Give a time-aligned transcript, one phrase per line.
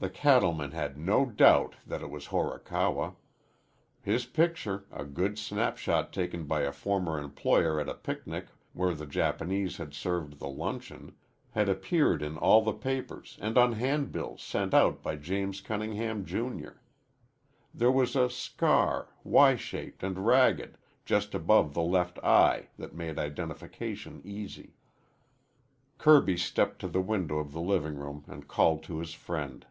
[0.00, 3.16] The cattleman had no doubt that it was Horikawa.
[4.00, 9.06] His picture, a good snapshot taken by a former employer at a picnic where the
[9.08, 11.16] Japanese had served the luncheon,
[11.50, 16.80] had appeared in all the papers and on handbills sent out by James Cunningham, Junior.
[17.74, 23.18] There was a scar, Y shaped and ragged, just above the left eye, that made
[23.18, 24.76] identification easy.
[25.98, 29.66] Kirby stepped to the window of the living room and called to his friend.